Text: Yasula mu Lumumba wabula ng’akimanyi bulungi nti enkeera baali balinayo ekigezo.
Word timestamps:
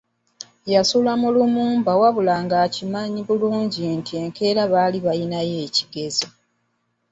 Yasula 0.73 1.11
mu 1.21 1.29
Lumumba 1.35 1.91
wabula 2.01 2.35
ng’akimanyi 2.45 3.19
bulungi 3.27 3.83
nti 3.97 4.11
enkeera 4.23 4.63
baali 4.71 4.97
balinayo 5.05 5.55
ekigezo. 5.65 6.27